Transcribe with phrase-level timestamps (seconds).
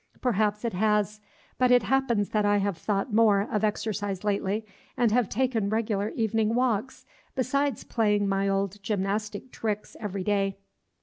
[0.19, 1.21] "Perhaps it has;
[1.59, 4.65] but it happens that I have thought more of exercise lately,
[4.97, 10.57] and have taken regular evening walks, besides playing my old gymnastic tricks every day."